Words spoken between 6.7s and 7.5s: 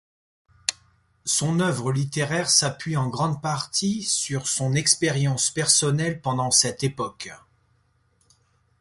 époque.